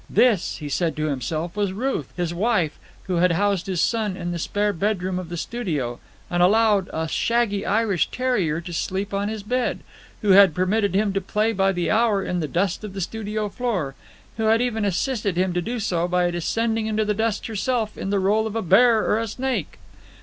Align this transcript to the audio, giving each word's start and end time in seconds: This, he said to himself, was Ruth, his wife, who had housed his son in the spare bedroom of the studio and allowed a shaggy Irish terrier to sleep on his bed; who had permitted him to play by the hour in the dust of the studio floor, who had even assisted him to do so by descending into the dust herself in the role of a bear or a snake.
This, 0.09 0.57
he 0.57 0.67
said 0.67 0.95
to 0.95 1.05
himself, 1.05 1.55
was 1.55 1.73
Ruth, 1.73 2.11
his 2.17 2.33
wife, 2.33 2.79
who 3.03 3.17
had 3.17 3.33
housed 3.33 3.67
his 3.67 3.79
son 3.81 4.17
in 4.17 4.31
the 4.31 4.39
spare 4.39 4.73
bedroom 4.73 5.19
of 5.19 5.29
the 5.29 5.37
studio 5.37 5.99
and 6.27 6.41
allowed 6.41 6.89
a 6.91 7.07
shaggy 7.07 7.67
Irish 7.67 8.09
terrier 8.09 8.59
to 8.61 8.73
sleep 8.73 9.13
on 9.13 9.29
his 9.29 9.43
bed; 9.43 9.81
who 10.23 10.31
had 10.31 10.55
permitted 10.55 10.95
him 10.95 11.13
to 11.13 11.21
play 11.21 11.53
by 11.53 11.71
the 11.71 11.91
hour 11.91 12.23
in 12.25 12.39
the 12.39 12.47
dust 12.47 12.83
of 12.83 12.93
the 12.93 13.01
studio 13.01 13.47
floor, 13.47 13.93
who 14.37 14.45
had 14.45 14.59
even 14.59 14.85
assisted 14.85 15.37
him 15.37 15.53
to 15.53 15.61
do 15.61 15.79
so 15.79 16.07
by 16.07 16.31
descending 16.31 16.87
into 16.87 17.05
the 17.05 17.13
dust 17.13 17.45
herself 17.45 17.95
in 17.95 18.09
the 18.09 18.17
role 18.17 18.47
of 18.47 18.55
a 18.55 18.63
bear 18.63 19.01
or 19.07 19.19
a 19.19 19.27
snake. 19.27 19.77